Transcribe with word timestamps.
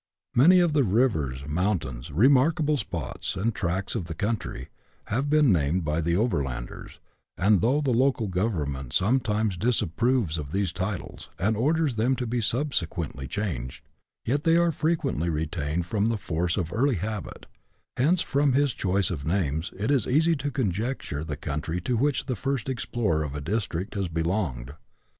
Many 0.33 0.59
of 0.61 0.73
the 0.73 0.83
rivers, 0.83 1.45
mountains, 1.47 2.09
remarkable 2.09 2.75
spots, 2.75 3.35
and 3.35 3.53
tracts 3.53 3.93
of 3.93 4.07
country, 4.17 4.69
have 5.13 5.29
been 5.29 5.51
named 5.53 5.85
by 5.85 6.01
the 6.01 6.17
overlanders; 6.17 6.99
and 7.37 7.61
though 7.61 7.81
the 7.81 7.91
local 7.93 8.27
government 8.27 8.93
sometimes 8.93 9.57
disapproves 9.57 10.39
of 10.39 10.53
these 10.53 10.73
titles, 10.73 11.29
and 11.37 11.55
orders 11.55 11.97
them 11.97 12.15
to 12.15 12.25
be 12.25 12.41
subsequently 12.41 13.27
changed, 13.27 13.83
yet 14.25 14.43
they 14.43 14.57
are 14.57 14.71
frequently 14.71 15.29
retained 15.29 15.85
from 15.85 16.09
the 16.09 16.17
force 16.17 16.57
of 16.57 16.73
early 16.73 16.95
habit; 16.95 17.45
hence, 17.95 18.23
from 18.23 18.53
his 18.53 18.73
choice 18.73 19.11
of 19.11 19.23
names, 19.23 19.71
it 19.77 19.91
is 19.91 20.07
easy 20.07 20.35
to 20.35 20.49
conjecture 20.49 21.23
the 21.23 21.37
country 21.37 21.79
to 21.79 21.95
which 21.95 22.25
the 22.25 22.35
first 22.35 22.67
explorer 22.69 23.21
of 23.23 23.35
a 23.35 23.39
district 23.39 23.93
has 23.93 24.07
belonged. 24.07 24.73